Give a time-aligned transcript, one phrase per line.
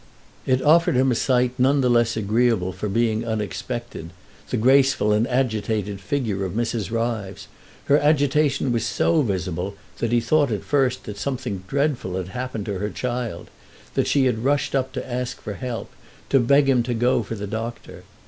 [0.47, 6.01] It offered him a sight none the less agreeable for being unexpected—the graceful and agitated
[6.01, 6.89] figure of Mrs.
[6.89, 7.45] Ryves.
[7.85, 12.65] Her agitation was so visible that he thought at first that something dreadful had happened
[12.65, 15.91] to her child—that she had rushed up to ask for help,
[16.29, 18.03] to beg him to go for the doctor.